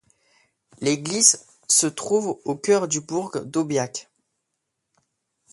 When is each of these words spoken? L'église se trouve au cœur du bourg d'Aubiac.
L'église 0.79 1.45
se 1.69 1.85
trouve 1.85 2.41
au 2.43 2.55
cœur 2.55 2.87
du 2.87 3.01
bourg 3.01 3.37
d'Aubiac. 3.45 4.09